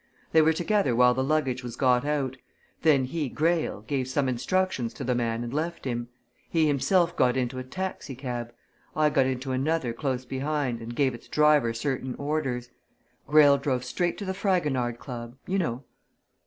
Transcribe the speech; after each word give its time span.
They 0.31 0.41
were 0.41 0.51
together 0.51 0.95
while 0.95 1.13
the 1.13 1.23
luggage 1.23 1.63
was 1.63 1.75
got 1.75 2.03
out; 2.05 2.35
then 2.81 3.03
he, 3.05 3.29
Greyle, 3.29 3.81
gave 3.81 4.07
some 4.07 4.27
instructions 4.27 4.95
to 4.95 5.03
the 5.03 5.13
man 5.13 5.43
and 5.43 5.53
left 5.53 5.85
him. 5.85 6.07
He 6.49 6.65
himself 6.65 7.15
got 7.15 7.37
into 7.37 7.59
a 7.59 7.63
taxi 7.63 8.15
cab; 8.15 8.51
I 8.95 9.11
got 9.11 9.27
into 9.27 9.51
another 9.51 9.93
close 9.93 10.25
behind 10.25 10.81
and 10.81 10.95
gave 10.95 11.13
its 11.13 11.27
driver 11.27 11.71
certain 11.75 12.15
orders. 12.15 12.71
Greyle 13.27 13.59
drove 13.59 13.83
straight 13.85 14.17
to 14.17 14.25
the 14.25 14.33
Fragonard 14.33 14.97
Club 14.97 15.35
you 15.45 15.59
know." 15.59 15.83